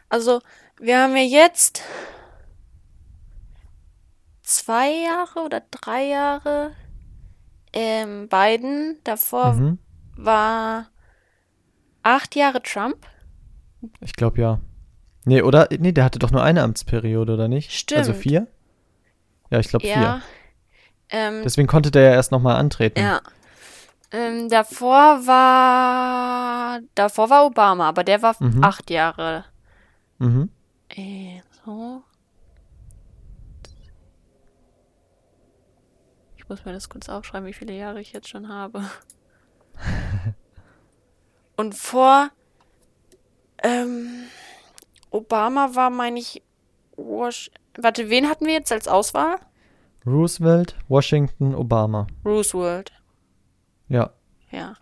[0.09, 0.41] Also,
[0.79, 1.83] wir haben ja jetzt
[4.43, 6.75] zwei Jahre oder drei Jahre
[7.73, 9.01] ähm, Biden.
[9.05, 9.79] Davor Mhm.
[10.17, 10.91] war
[12.03, 13.07] acht Jahre Trump.
[14.01, 14.61] Ich glaube ja.
[15.25, 15.69] Nee, oder?
[15.79, 17.71] Nee, der hatte doch nur eine Amtsperiode, oder nicht?
[17.95, 18.23] Also Stimmt.
[18.23, 18.47] vier?
[19.51, 19.95] Ja, ich glaube Ja.
[19.95, 20.23] vier.
[21.11, 23.01] Ähm, Deswegen konnte der ja erst nochmal antreten.
[23.01, 23.21] ja.
[24.11, 28.63] Ähm, davor war davor war Obama, aber der war Mhm.
[28.63, 29.45] acht Jahre.
[30.19, 30.51] Mhm.
[30.91, 32.03] Äh, so.
[36.37, 38.85] Ich muss mir das kurz aufschreiben, wie viele Jahre ich jetzt schon habe.
[41.57, 42.29] Und vor
[43.63, 44.25] ähm,
[45.11, 46.43] Obama war, meine ich,
[46.97, 49.37] Wash Warte, wen hatten wir jetzt als Auswahl?
[50.07, 52.07] Roosevelt, Washington, Obama.
[52.25, 52.93] Roosevelt.
[53.89, 54.11] Ja.
[54.51, 54.75] Ja.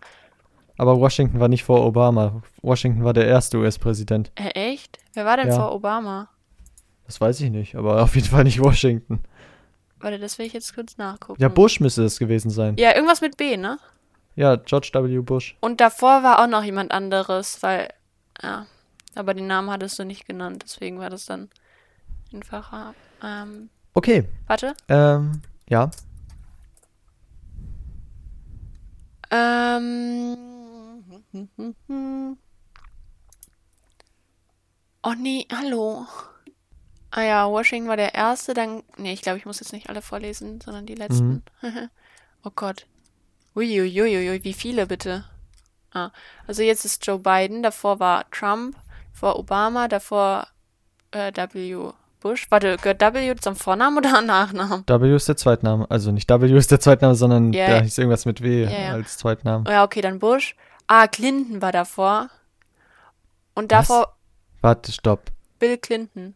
[0.77, 2.43] Aber Washington war nicht vor Obama.
[2.61, 4.31] Washington war der erste US-Präsident.
[4.35, 4.99] Äh, echt?
[5.13, 5.55] Wer war denn Ja.
[5.55, 6.29] vor Obama?
[7.05, 9.23] Das weiß ich nicht, aber auf jeden Fall nicht Washington.
[9.99, 11.41] Warte, das will ich jetzt kurz nachgucken.
[11.41, 12.75] Ja, Bush müsste es gewesen sein.
[12.77, 13.79] Ja, irgendwas mit B, ne?
[14.35, 15.19] Ja, George W.
[15.21, 15.55] Bush.
[15.61, 17.87] Und davor war auch noch jemand anderes, weil,
[18.41, 18.65] ja,
[19.15, 21.49] aber den Namen hattest du nicht genannt, deswegen war das dann
[22.33, 22.93] einfacher.
[23.21, 24.73] Ähm, Okay, warte.
[24.89, 25.91] ähm, ja.
[29.29, 30.37] Ähm.
[35.03, 36.05] Oh nee, hallo.
[37.11, 38.83] Ah ja, Washington war der erste, dann.
[38.97, 41.43] Nee, ich glaube, ich muss jetzt nicht alle vorlesen, sondern die letzten.
[42.43, 42.87] oh Gott.
[43.55, 45.25] Uiuiuiui, wie viele bitte?
[45.93, 46.09] Ah,
[46.47, 48.75] also jetzt ist Joe Biden, davor war Trump,
[49.11, 50.47] vor Obama, davor
[51.11, 51.91] äh, W.
[52.19, 52.47] Bush.
[52.49, 54.83] Warte, gehört W zum Vornamen oder Nachnamen?
[54.87, 55.85] W ist der Zweitname.
[55.89, 58.93] Also nicht W ist der Zweitname, sondern Ja, da hieß irgendwas mit W ja.
[58.93, 59.69] als Zweitname.
[59.69, 60.55] Ja, okay, dann Bush.
[60.87, 62.29] Ah, Clinton war davor.
[63.53, 63.87] Und Was?
[63.87, 64.15] davor
[64.61, 65.31] Warte, stopp.
[65.59, 66.35] Bill Clinton.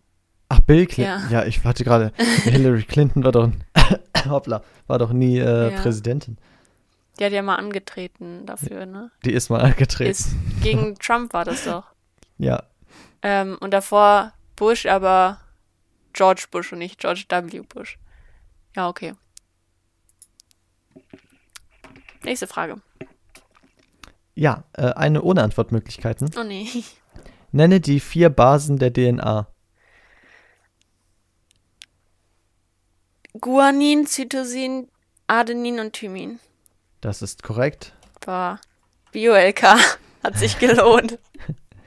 [0.49, 1.29] Ach, Bill Clinton.
[1.31, 1.41] Ja.
[1.41, 2.11] Ja, ich warte gerade.
[2.43, 3.49] Hillary Clinton war doch,
[4.29, 5.79] hoppla, war doch nie äh, Ja.
[5.81, 6.37] Präsidentin.
[7.19, 9.11] Die hat ja mal angetreten dafür, ne?
[9.25, 10.11] Die ist mal angetreten.
[10.11, 10.29] Ist,
[10.61, 11.83] gegen Trump war das doch.
[12.39, 12.63] Ja,
[13.23, 15.39] Ähm, und davor Bush, aber
[16.13, 17.61] George Bush und nicht George W.
[17.61, 17.97] Bush.
[18.75, 19.15] Ja, okay.
[22.23, 22.75] Nächste Frage.
[24.35, 26.29] ja äh, eine ohne Antwortmöglichkeiten.
[26.37, 26.67] Oh nee.
[27.51, 29.47] Nenne die vier Basen der DNA.
[33.39, 34.89] Guanin, Cytosin,
[35.27, 36.39] Adenin und Thymin.
[37.01, 37.93] Das ist korrekt.
[38.21, 38.59] Boah.
[39.11, 39.61] Bio-LK.
[40.23, 41.19] Hat sich gelohnt.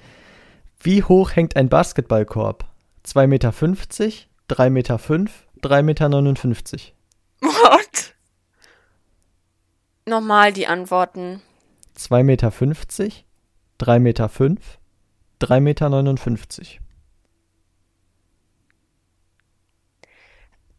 [0.81, 2.65] Wie hoch hängt ein Basketballkorb?
[3.05, 6.93] 2,50 Meter, 3,5 Meter, 3,59 Meter.
[7.41, 8.15] What?
[10.07, 11.43] Nochmal die Antworten.
[11.97, 14.31] 2,50 Meter, 3,5 Meter,
[15.41, 16.81] 3,59 Meter.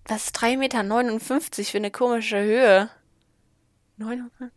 [0.06, 2.89] Was ist 3,59 Meter für eine komische Höhe?
[4.02, 4.52] 900?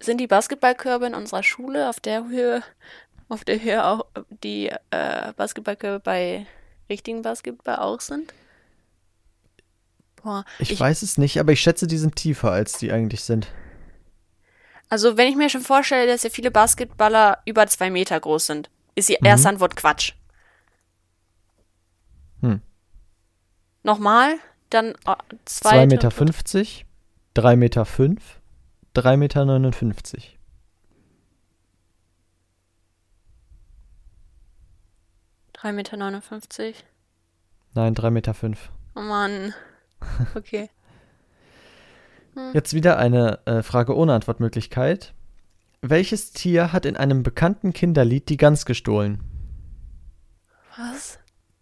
[0.00, 2.62] Sind die Basketballkörbe in unserer Schule auf der Höhe,
[3.28, 4.06] auf der Höhe auch
[4.42, 6.46] die äh, Basketballkörbe bei
[6.88, 8.32] richtigen Basketball auch sind?
[10.22, 13.48] Boah, Ich, weiß es nicht, aber ich schätze, die sind tiefer, als die eigentlich sind.
[14.88, 18.70] Also, wenn ich mir schon vorstelle, dass ja viele Basketballer über zwei Meter groß sind,
[18.94, 20.12] ist die erste Antwort Quatsch.
[22.40, 22.60] Hm.
[23.82, 24.38] Nochmal,
[24.70, 25.86] dann äh, 2,50 zweite.
[25.86, 29.44] Meter, 3,5 Meter, 3,59 Meter.
[29.44, 30.38] 59.
[35.52, 35.96] Drei Meter.
[35.96, 36.84] neunundfünfzig.
[37.74, 38.34] Nein, 3,5 Meter.
[38.34, 38.70] fünf.
[38.94, 39.54] Oh Mann.
[40.34, 40.68] Okay.
[42.52, 45.14] Jetzt wieder eine äh, Frage ohne Antwortmöglichkeit.
[45.80, 49.22] Welches Tier hat in einem bekannten Kinderlied die Gans gestohlen?
[50.76, 51.18] Was?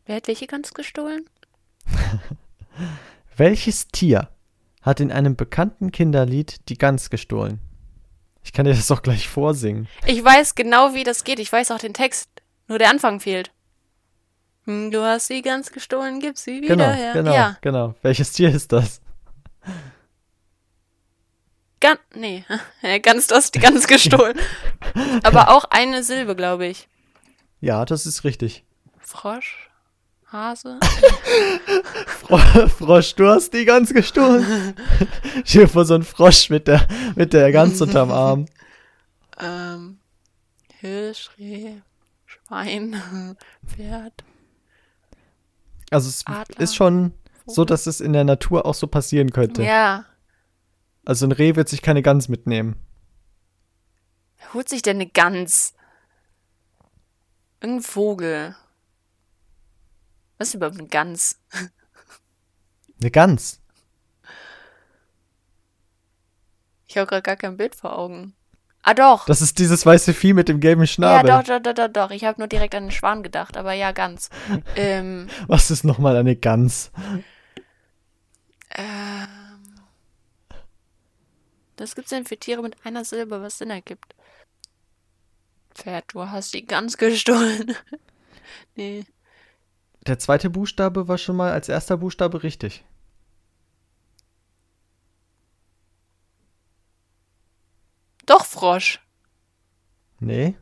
[0.07, 1.25] Wer hat welche Gans gestohlen?
[3.37, 4.29] Welches Tier
[4.83, 7.61] hat in einem bekannten Kinderlied die Gans gestohlen?
[8.43, 9.89] Ich kann dir das doch gleich vorsingen.
[10.07, 11.39] Ich weiß genau, wie das geht.
[11.39, 12.29] Ich weiß auch den Text.
[12.69, 13.51] Nur der Anfang fehlt.
[14.67, 17.13] Hm, Du hast sie ganz gestohlen, gib sie wieder Genau, her.
[17.15, 17.95] genau, Ja, genau.
[18.03, 19.01] Welches Tier ist das?
[21.81, 22.45] ganz, nee,
[23.03, 24.39] ganz, du hast die ganz gestohlen.
[25.23, 26.89] Aber auch eine Silbe, glaube ich.
[27.61, 28.65] Ja, das ist richtig.
[28.99, 29.71] Frosch?
[30.35, 30.81] Hase?
[32.07, 34.75] Fro Frosch, du hast die Gans gestohlen.
[35.45, 38.47] Stell dir vor, so ein Frosch mit der, mit der Gans unterm Arm.
[39.39, 39.99] ähm,
[40.81, 41.77] Hirsch, Reh,
[42.27, 44.25] Schwein, Pferd.
[45.91, 46.61] Also es Adler.
[46.61, 47.13] ist schon
[47.47, 49.63] so, dass es in der Natur auch so passieren könnte.
[49.63, 50.05] Ja.
[51.05, 52.75] Also ein Reh wird sich keine Gans mitnehmen.
[54.39, 55.75] Wer holt sich denn eine Gans?
[57.61, 58.57] Irgendein Vogel.
[60.39, 61.39] Was ist überhaupt eine Gans?
[63.01, 63.61] Eine Gans.
[66.87, 68.35] Ich habe gerade gar kein Bild vor Augen.
[68.83, 69.25] Ah, doch.
[69.27, 71.31] Das ist dieses weiße Vieh mit dem gelben Ja, Schnabel.
[71.31, 72.11] doch, doch, doch, doch, doch.
[72.11, 74.29] Ich habe nur direkt an den Schwan gedacht, aber ja, Gans.
[74.77, 76.91] ähm, Was ist nochmal eine Gans?
[78.77, 79.27] ähm,
[81.79, 84.15] was gibt's denn für Tiere mit einer Silbe, was Sinn ergibt?
[85.75, 87.75] Pferd, du hast die Gans gestohlen.
[88.77, 89.05] nee.
[90.07, 92.85] Der zweite Buchstabe war schon mal als erster Buchstabe richtig.
[98.27, 99.01] Doch, Frosch.
[100.21, 100.57] Nee.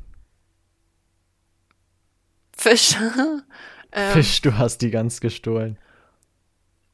[2.57, 2.97] Fisch.
[3.93, 5.79] ähm, Fisch, du hast die Gans gestohlen.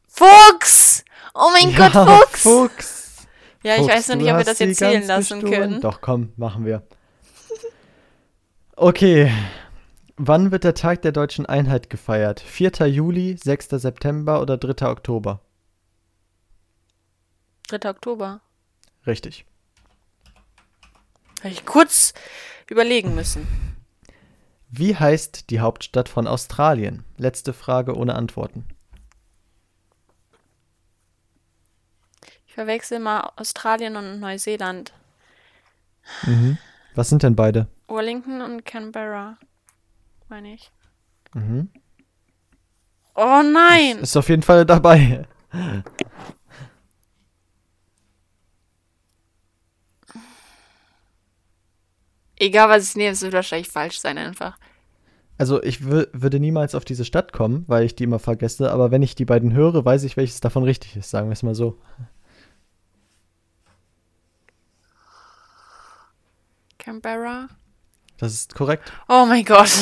[0.06, 1.04] Fuchs!
[1.34, 2.42] Oh mein Gott, Fuchs!
[2.42, 3.26] Fuchs.
[3.62, 5.60] Ja, ich Fuchs, weiß noch nicht, ob wir das jetzt zählen lassen gestohlen.
[5.60, 5.80] können.
[5.80, 6.86] Doch, komm, machen wir.
[8.76, 9.32] Okay.
[10.20, 12.40] Wann wird der Tag der deutschen Einheit gefeiert?
[12.40, 12.88] 4.
[12.88, 13.68] Juli, 6.
[13.70, 14.88] September oder 3.
[14.88, 15.40] Oktober?
[17.68, 17.88] 3.
[17.88, 18.40] Oktober.
[19.06, 19.46] Richtig.
[21.38, 22.14] Habe ich kurz
[22.68, 23.46] überlegen müssen.
[24.70, 27.04] Wie heißt die Hauptstadt von Australien?
[27.16, 28.66] Letzte Frage ohne Antworten.
[32.48, 34.92] Ich verwechsel mal Australien und Neuseeland.
[36.24, 36.58] Mhm.
[36.96, 37.68] Was sind denn beide?
[37.86, 39.38] Wellington und Canberra,
[40.28, 40.70] meine ich.
[41.34, 41.68] Mhm.
[43.14, 43.98] Oh nein!
[43.98, 45.26] Ist auf jeden Fall dabei.
[52.36, 54.58] Egal, was ich nehme, es wird wahrscheinlich falsch sein einfach.
[55.38, 58.90] Also ich wür- würde niemals auf diese Stadt kommen, weil ich die immer vergesse, aber
[58.90, 61.54] wenn ich die beiden höre, weiß ich, welches davon richtig ist, sagen wir es mal
[61.54, 61.78] so.
[66.78, 67.48] Canberra?
[68.18, 68.92] Das ist korrekt.
[69.08, 69.70] Oh mein Gott.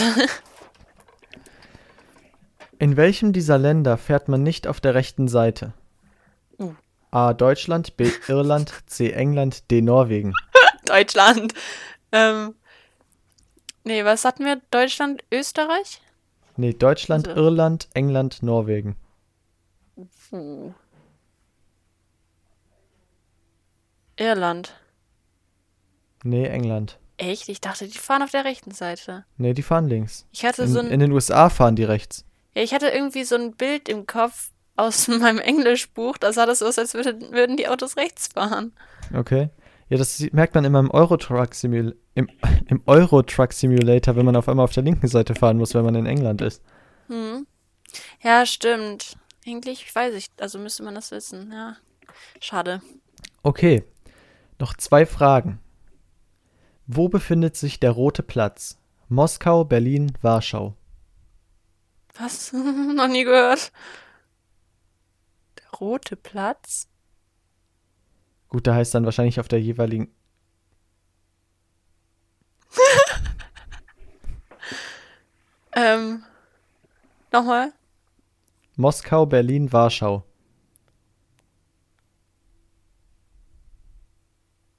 [2.79, 5.73] In welchem dieser Länder fährt man nicht auf der rechten Seite?
[6.59, 6.75] Uh.
[7.11, 7.33] A.
[7.33, 8.11] Deutschland, B.
[8.29, 9.11] Irland, C.
[9.13, 9.81] England, D.
[9.81, 10.35] Norwegen.
[10.85, 11.55] Deutschland.
[12.13, 12.55] Ähm.
[13.85, 14.61] Nee, was hatten wir?
[14.71, 16.03] Deutschland, Österreich?
[16.57, 18.97] Nee, Deutschland, Also- Irland, England, Norwegen.
[20.29, 20.75] Puh.
[24.19, 24.75] Irland.
[26.25, 26.99] Nee, England.
[27.19, 27.49] Echt?
[27.49, 29.25] Ich dachte, die fahren auf der rechten Seite.
[29.39, 30.27] Nee, die fahren links.
[30.33, 32.25] Ich hatte In, so ein, in den USA fahren die rechts.
[32.55, 36.19] ja, ich hatte irgendwie so ein Bild im Kopf aus meinem Englischbuch.
[36.19, 38.73] Da sah das so aus, als würden, würden die Autos rechts fahren.
[39.15, 39.49] Okay.
[39.89, 42.29] Ja, das merkt man immer im Eurotruck Simul im,
[42.67, 45.95] im Eurotruck Simulator, wenn man auf einmal auf der linken Seite fahren muss, wenn man
[45.95, 46.61] in England ist.
[47.09, 47.47] Hm.
[48.23, 49.17] Ja, stimmt.
[49.47, 51.77] Eigentlich weiß ich, also müsste man das wissen, ja.
[52.41, 52.83] Schade.
[53.43, 53.85] Okay.
[54.59, 55.61] Noch zwei Fragen.
[56.87, 58.79] Wo befindet sich der Rote Platz?
[59.09, 60.75] Moskau, Berlin, Warschau.
[62.19, 62.53] Was?
[62.53, 63.73] Noch nie gehört.
[65.59, 66.89] Der rote Platz?
[68.49, 70.09] Gut, da heißt dann wahrscheinlich auf der jeweiligen.
[75.79, 76.25] Ähm.
[77.31, 77.71] Nochmal?
[78.77, 80.25] Moskau, Berlin, Warschau.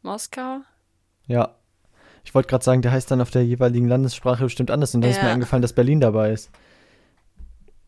[0.01, 0.61] Moskau?
[1.27, 1.53] Ja.
[2.27, 5.11] Ich wollte gerade sagen, der heißt dann auf der jeweiligen Landessprache bestimmt anders und dann
[5.11, 5.33] ist mir Ja.
[5.33, 6.51] eingefallen, dass Berlin dabei ist.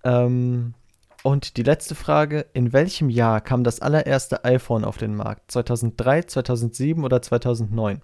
[0.05, 0.75] Ähm,
[1.23, 5.51] und die letzte Frage: In welchem Jahr kam das allererste iPhone auf den Markt?
[5.51, 8.01] 2003, 2007 oder 2009?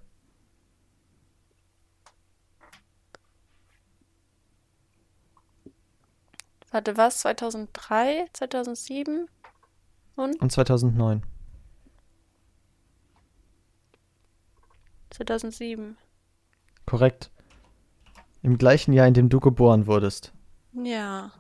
[6.72, 7.20] Warte, was?
[7.20, 8.26] 2003?
[8.34, 9.30] 2007?
[10.18, 10.42] Und?
[10.42, 11.24] Und 2009.
[15.12, 15.96] 2007.
[16.86, 17.32] Korrekt.
[18.42, 20.34] Im gleichen Jahr, in dem du geboren wurdest.
[20.74, 21.32] Ja.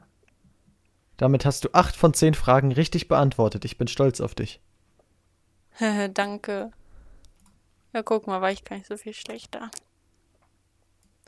[1.17, 3.63] Damit hast du acht von zehn Fragen richtig beantwortet.
[3.65, 4.61] Ich bin stolz auf dich.
[6.13, 6.71] Danke.
[7.93, 9.71] Ja, guck mal, war ich gar nicht so viel schlechter.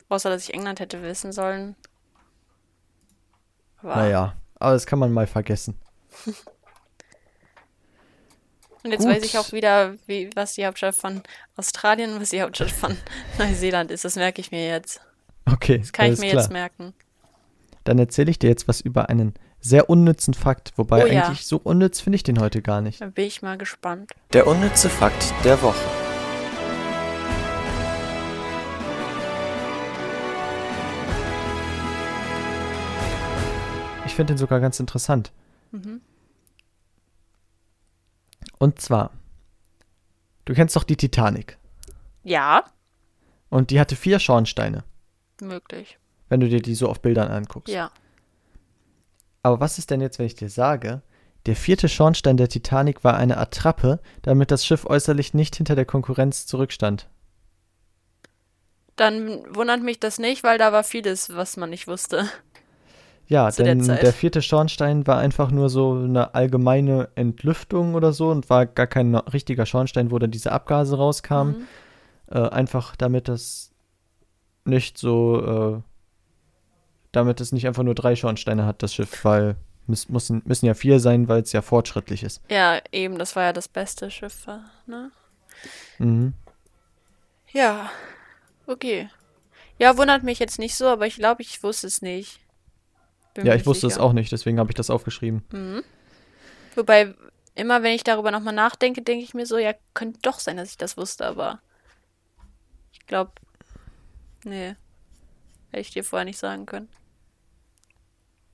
[0.10, 1.76] Außer, dass ich England hätte wissen sollen.
[3.78, 5.80] Aber Naja, aber das kann man mal vergessen.
[8.88, 9.16] Und jetzt Gut.
[9.16, 11.22] weiß ich auch wieder, wie, was die Hauptstadt von
[11.58, 12.96] Australien und was die Hauptstadt von
[13.38, 14.06] Neuseeland ist.
[14.06, 15.02] Das merke ich mir jetzt.
[15.46, 16.44] Okay, Das kann ich mir klar.
[16.44, 16.94] jetzt merken.
[17.84, 20.72] Dann erzähle ich dir jetzt was über einen sehr unnützen Fakt.
[20.78, 21.26] Wobei Oh ja.
[21.26, 23.02] eigentlich so unnütz finde ich den heute gar nicht.
[23.02, 24.12] Da bin ich mal gespannt.
[24.32, 25.76] Der unnütze Fakt der Woche.
[34.06, 35.32] Ich finde den sogar ganz interessant.
[35.72, 36.02] Mhm.
[38.60, 39.12] Und zwar,
[40.46, 41.58] du kennst doch die Titanic.
[42.24, 42.64] Ja,
[43.50, 44.84] Und die hatte vier Schornsteine,
[45.42, 45.98] möglich.
[46.30, 47.74] wenn du dir die so auf Bildern anguckst.
[47.74, 47.92] Ja.
[49.44, 51.02] Aber was ist denn jetzt, wenn ich dir sage,
[51.46, 55.86] der vierte Schornstein der Titanic war eine Attrappe, damit das Schiff äußerlich nicht hinter der
[55.86, 57.08] Konkurrenz zurückstand?
[58.98, 62.28] Dann wundert mich das nicht, weil da war vieles, was man nicht wusste.
[63.28, 64.04] Ja, der denn Zeit.
[64.04, 68.88] der vierte Schornstein war einfach nur so eine allgemeine Entlüftung oder so und war gar
[68.88, 71.58] kein richtiger Schornstein, wo dann diese Abgase rauskamen.
[71.60, 71.68] Mhm.
[72.30, 73.72] Äh, einfach damit das
[74.66, 75.82] nicht so, äh,
[77.12, 79.56] damit es nicht einfach nur drei Schornsteine hat, das Schiff, weil
[79.90, 82.42] es müssen, müssen ja vier sein, weil es ja fortschrittlich ist.
[82.50, 84.48] Ja, eben, das war ja das beste Schiff,
[84.86, 85.12] ne?
[85.98, 86.34] Mhm.
[87.52, 87.90] Ja,
[88.68, 89.10] okay.
[89.80, 92.40] Ja, wundert mich jetzt nicht so, aber ich glaube, ich wusste es nicht.
[93.38, 95.44] Bin Ja, ich wusste es auch nicht, deswegen habe ich das aufgeschrieben.
[95.52, 95.84] Mhm.
[96.76, 97.14] Wobei,
[97.54, 100.72] immer wenn ich darüber nochmal nachdenke, denke ich mir so, ja, könnte doch sein, dass
[100.72, 101.62] ich das wusste, aber
[102.92, 103.34] ich glaube,
[104.44, 104.76] nee,
[105.70, 106.90] hätte ich dir vorher nicht sagen können.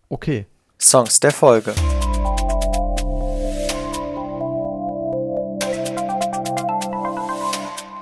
[0.10, 0.48] Okay.
[0.78, 1.74] Songs der Folge.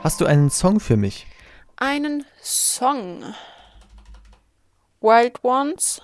[0.04, 1.28] Hast du einen Song für mich?
[1.76, 3.36] Einen Song.
[5.00, 6.02] Wild Ones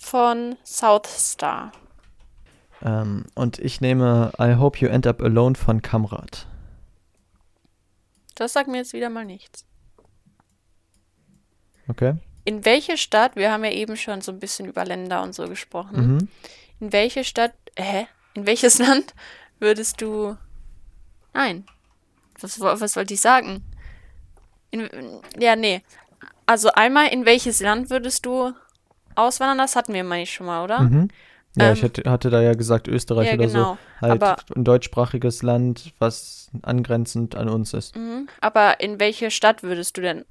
[0.00, 1.72] von Southstar.
[2.82, 6.46] Ähm, und ich nehme I Hope You End Up Alone von Kamrat.
[8.34, 9.66] Das sagt mir jetzt wieder mal nichts.
[11.88, 12.14] Okay?
[12.44, 15.46] In welche Stadt, wir haben ja eben schon so ein bisschen über Länder und so
[15.46, 16.28] gesprochen, Mhm.
[16.80, 18.06] in welche Stadt, hä?
[18.34, 19.14] In welches Land
[19.58, 20.36] würdest du.
[21.34, 21.66] Nein.
[22.40, 23.62] Was, was wollte ich sagen?
[24.70, 24.88] In,
[25.38, 25.82] ja, nee.
[26.46, 28.54] Also einmal, in welches Land würdest du
[29.14, 29.58] auswandern?
[29.58, 30.80] Das hatten wir, meine ich, schon mal, oder?
[30.80, 31.08] Mhm.
[31.56, 33.72] Ja, Ähm, ich hätte, hatte da ja gesagt Österreich ja, oder genau.
[33.74, 33.78] so.
[34.00, 37.96] Halt Aber- ein deutschsprachiges Land, was angrenzend an uns ist.
[37.96, 38.28] Mhm.
[38.40, 40.24] Aber in welche Stadt würdest du denn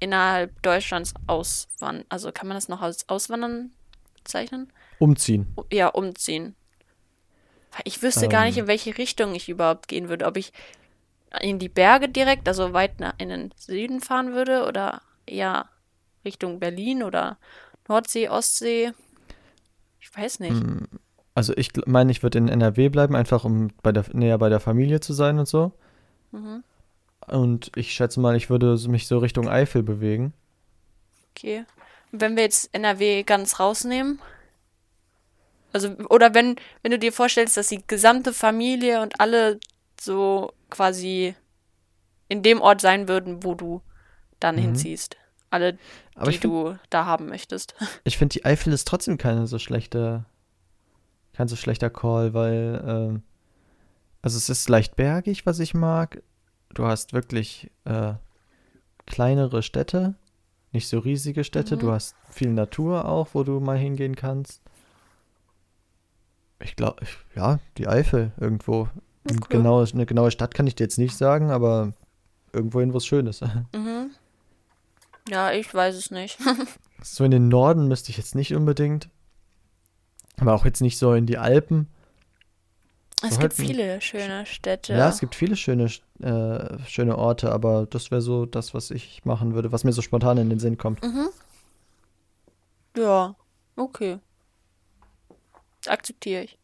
[0.00, 2.04] innerhalb Deutschlands auswandern?
[2.08, 3.70] Also kann man das noch als Auswandern
[4.16, 4.72] bezeichnen?
[4.98, 5.54] Umziehen.
[5.72, 6.54] Ja, umziehen.
[7.84, 8.64] Ich wüsste gar nicht, Ähm.
[8.64, 10.26] in welche Richtung ich überhaupt gehen würde.
[10.26, 10.52] Ob ich
[11.40, 15.66] in die Berge direkt, also weit nach, in den Süden fahren würde oder eher
[16.24, 17.38] Richtung Berlin oder
[17.88, 18.92] Nordsee, Ostsee.
[20.00, 20.62] Ich weiß nicht.
[20.62, 20.84] Mm,
[21.34, 24.60] Also ich meine, ich würde in NRW bleiben, einfach um bei der, näher bei der
[24.60, 25.72] Familie zu sein und so.
[26.32, 26.62] Mhm.
[27.26, 30.32] Und ich schätze mal, ich würde mich so Richtung Eifel bewegen.
[31.30, 31.64] Okay.
[32.12, 34.20] Und wenn wir jetzt NRW ganz rausnehmen,
[35.72, 39.58] also, oder wenn, wenn du dir vorstellst, dass die gesamte Familie und alle
[40.00, 41.34] so quasi
[42.28, 43.80] in dem Ort sein würden, wo du
[44.38, 44.60] dann Mhm.
[44.60, 45.16] hinziehst.
[45.54, 45.78] Alle,
[46.16, 47.76] Aber die ich finde, du da haben möchtest.
[48.04, 50.24] ich find, die Eifel ist trotzdem keine so schlechte,
[51.32, 53.22] kein so schlechter Call, weil, ähm,
[54.20, 56.24] also es ist leicht bergig, was ich mag.
[56.70, 58.14] Du hast wirklich äh,
[59.06, 60.16] kleinere Städte,
[60.72, 61.76] nicht so riesige Städte.
[61.76, 61.80] Mhm.
[61.80, 64.60] Du hast viel Natur auch, wo du mal hingehen kannst.
[66.58, 67.04] Ich glaube,
[67.36, 68.88] ja, die Eifel irgendwo.
[69.24, 69.58] Okay.
[69.58, 71.92] Genau, eine genaue Stadt kann ich dir jetzt nicht sagen, aber
[72.52, 73.42] irgendwo hin, wo es schön ist.
[73.42, 73.66] Mhm.
[75.28, 76.38] Ja, ich weiß es nicht.
[77.02, 79.10] So in den Norden müsste ich jetzt nicht unbedingt.
[80.38, 81.86] Aber auch jetzt nicht so in die Alpen.
[83.22, 84.94] es So gibt halt viele schöne Städte.
[84.94, 85.90] Ja, es gibt viele schöne,
[86.22, 90.00] äh, schöne Orte, aber das wäre so das, was ich machen würde, was mir so
[90.00, 91.02] spontan in den Sinn kommt.
[91.02, 91.28] Mhm.
[92.96, 93.34] Ja,
[93.76, 94.18] okay.
[95.86, 96.58] Akzeptiere ich.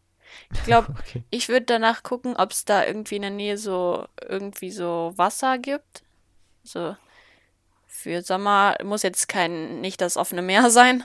[0.55, 1.23] Ich glaube, Okay.
[1.29, 5.59] ich würde danach gucken, ob es da irgendwie in der Nähe so irgendwie so Wasser
[5.59, 6.03] gibt.
[6.63, 6.97] So
[7.91, 11.05] für Sommer muss jetzt kein nicht das offene Meer sein,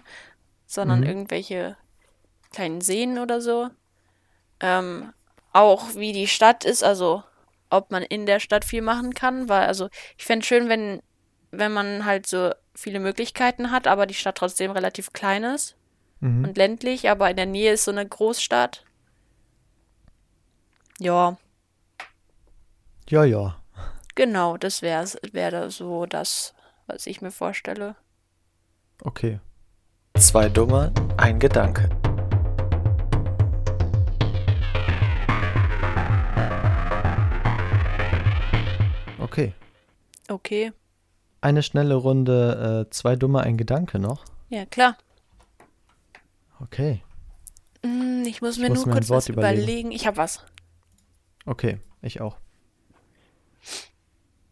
[0.65, 1.05] sondern Mhm.
[1.07, 1.77] irgendwelche
[2.51, 3.69] kleinen Seen oder so.
[4.61, 5.13] Ähm,
[5.51, 7.23] auch wie die Stadt ist, also
[7.69, 11.01] ob man in der Stadt viel machen kann, weil also ich fände schön, wenn
[11.51, 15.75] wenn man halt so viele Möglichkeiten hat, aber die Stadt trotzdem relativ klein ist
[16.19, 16.45] Mhm.
[16.45, 18.83] und ländlich, aber in der Nähe ist so eine Großstadt.
[20.99, 21.38] Ja,
[23.09, 23.61] Ja, ja.
[24.15, 26.55] Genau, das wäre wär so das,
[26.88, 27.95] was ich mir vorstelle.
[29.01, 29.39] Okay.
[30.17, 31.89] Zwei Dumme, ein Gedanke.
[39.19, 39.53] Okay.
[40.27, 40.71] Okay.
[41.41, 44.25] Eine schnelle Runde, äh, zwei Dumme, ein Gedanke noch.
[44.49, 44.97] Ja, klar.
[46.59, 47.03] Okay.
[47.83, 49.61] Hm, ich muss Ich mir muss nur mir kurz Wort was überlegen.
[49.63, 49.91] überlegen.
[49.91, 50.43] Ich habe was.
[51.45, 52.38] Okay, ich auch.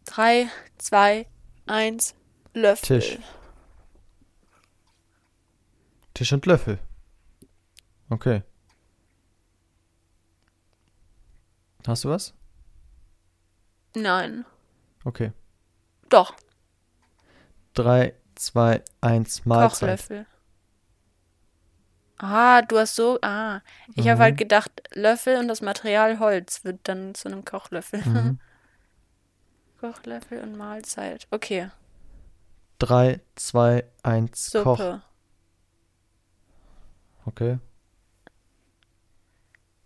[0.04, 0.46] Drei,
[0.78, 1.26] zwei,
[1.66, 2.14] eins,
[2.54, 3.00] Löffel.
[3.00, 3.18] Tisch.
[6.14, 6.78] Tisch und Löffel.
[8.08, 8.42] Okay.
[11.86, 12.32] Hast du was?
[13.94, 14.44] Nein.
[15.04, 15.32] Okay.
[16.08, 16.34] Doch,
[17.74, 19.98] Drei, zwei, eins, Mahlzeit.
[19.98, 20.26] Kochlöffel.
[22.18, 23.18] Ah, du hast so.
[23.20, 23.60] Ah,
[23.96, 24.22] ich habe Mhm.
[24.22, 28.00] halt gedacht, Löffel und das Material Holz wird dann zu einem Kochlöffel.
[28.04, 28.38] Mhm.
[29.80, 31.26] Kochlöffel und Mahlzeit.
[31.32, 31.68] Okay.
[32.78, 34.78] Drei, zwei, eins, Koch.
[34.78, 35.02] Suppe.
[37.26, 37.58] Okay.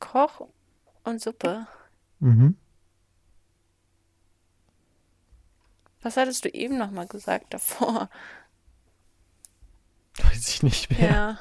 [0.01, 0.49] Koch
[1.05, 1.67] und Suppe.
[2.21, 2.57] Mhm.
[6.03, 8.09] Was hattest du eben nochmal gesagt davor?
[10.17, 11.11] Weiß ich nicht mehr.
[11.11, 11.39] Ja.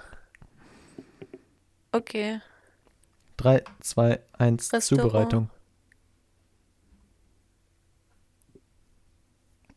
[1.92, 2.42] Okay.
[3.38, 5.04] Drei, zwei, eins, Restaurant.
[5.04, 5.50] Zubereitung.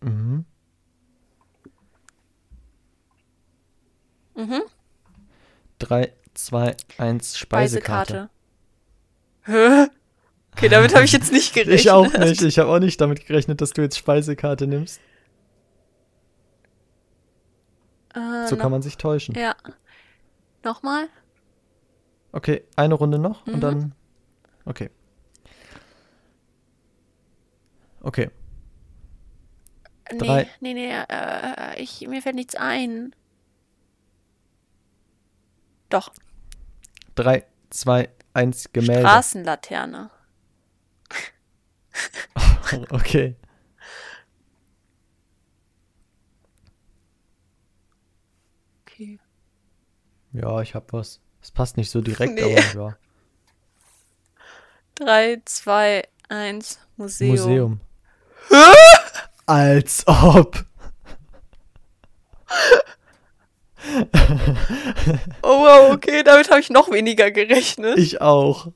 [0.01, 0.45] Mhm.
[4.41, 4.63] Mhm.
[5.79, 8.29] Drei, zwei, eins, Speisekarte.
[9.45, 9.87] Speisekarte.
[9.87, 9.91] Hä?
[10.57, 11.75] Okay, damit habe ich jetzt nicht gerechnet.
[11.81, 12.43] Ich auch nicht.
[12.43, 15.01] Ich habe auch nicht damit gerechnet, dass du jetzt Speisekarte nimmst.
[18.15, 19.35] Äh, So kann man sich täuschen.
[19.37, 19.55] Ja.
[20.65, 21.09] Nochmal?
[22.33, 23.61] Okay, eine Runde noch und Mhm.
[23.61, 23.95] dann.
[24.65, 24.91] Okay.
[28.03, 28.31] Okay.
[30.19, 30.49] Drei.
[30.61, 33.15] Nee, nee, nee, äh, ich, mir fällt nichts ein.
[35.91, 36.11] Doch,
[37.15, 39.07] Drei, zwei, eins, Gemälde.
[39.07, 40.11] Straßenlaterne.
[42.91, 43.35] Okay.
[48.83, 49.19] Okay.
[50.33, 51.21] Ja, ich hab was.
[51.43, 52.57] Es passt nicht so direkt, Nee.
[52.75, 52.97] aber ja.
[54.97, 57.31] 3, 2, 1, Museum.
[57.31, 57.81] Museum.
[59.47, 60.65] Als ob.
[65.43, 67.99] Oh wow, okay, damit habe ich noch weniger gerechnet.
[67.99, 68.69] Ich auch.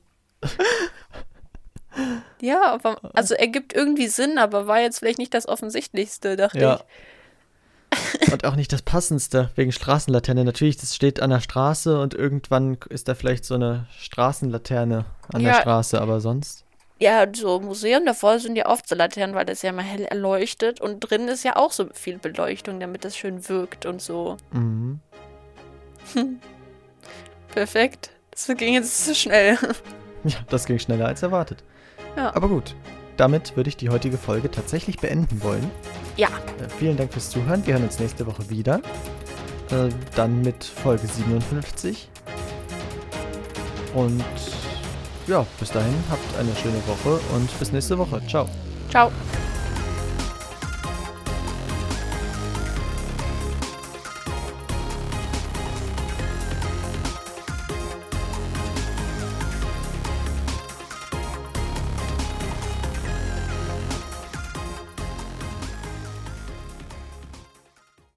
[2.41, 6.75] ja, aber, also ergibt irgendwie Sinn, aber war jetzt vielleicht nicht das Offensichtlichste, dachte Ja.
[6.75, 8.31] ich.
[8.33, 10.43] Und auch nicht das Passendste, wegen Straßenlaterne.
[10.43, 15.43] Natürlich, das steht an der Straße und irgendwann ist da vielleicht so eine Straßenlaterne an
[15.43, 15.61] der Ja.
[15.61, 16.64] Straße, aber sonst.
[16.97, 20.79] Ja, so Museum davor sind ja oft so Laternen, weil das ja immer hell erleuchtet
[20.79, 24.37] und drin ist ja auch so viel Beleuchtung, damit das schön wirkt und so.
[24.51, 25.01] Mhm.
[27.53, 28.11] Perfekt.
[28.31, 29.57] Das ging jetzt zu schnell.
[30.27, 31.63] Ja, das ging schneller als erwartet.
[32.17, 32.35] Ja.
[32.35, 32.75] Aber gut,
[33.15, 35.69] damit würde ich die heutige Folge tatsächlich beenden wollen.
[36.17, 36.29] Ja.
[36.29, 37.63] Äh, vielen Dank fürs Zuhören.
[37.67, 38.81] Wir hören uns nächste Woche wieder.
[39.69, 42.09] Äh, dann mit Folge 57.
[43.93, 44.23] Und
[45.27, 48.21] ja, bis dahin habt eine schöne Woche und bis nächste Woche.
[48.27, 48.47] Ciao.
[48.89, 49.11] Ciao.